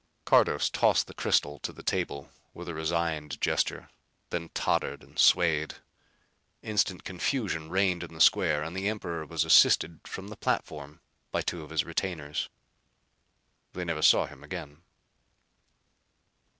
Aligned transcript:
Cardos 0.25 0.71
tossed 0.71 1.05
the 1.05 1.13
crystal 1.13 1.59
to 1.59 1.71
the 1.71 1.83
table 1.83 2.31
with 2.55 2.67
a 2.67 2.73
resigned 2.73 3.39
gesture, 3.39 3.91
then 4.31 4.49
tottered 4.55 5.03
and 5.03 5.19
swayed. 5.19 5.75
Instant 6.63 7.03
confusion 7.03 7.69
reigned 7.69 8.01
in 8.01 8.11
the 8.15 8.19
square 8.19 8.63
and 8.63 8.75
the 8.75 8.89
emperor 8.89 9.27
was 9.27 9.45
assisted 9.45 9.99
from 10.07 10.29
the 10.29 10.35
platform 10.35 11.01
by 11.29 11.43
two 11.43 11.61
of 11.61 11.69
his 11.69 11.85
retainers. 11.85 12.49
They 13.73 13.85
never 13.85 14.01
saw 14.01 14.25
him 14.25 14.43
again. 14.43 14.81